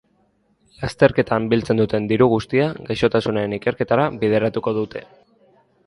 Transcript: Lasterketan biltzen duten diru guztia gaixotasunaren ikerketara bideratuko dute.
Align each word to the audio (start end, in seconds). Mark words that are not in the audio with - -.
Lasterketan 0.79 1.45
biltzen 1.51 1.83
duten 1.83 2.09
diru 2.13 2.29
guztia 2.33 2.71
gaixotasunaren 2.91 3.57
ikerketara 3.61 4.11
bideratuko 4.25 4.79
dute. 4.81 5.07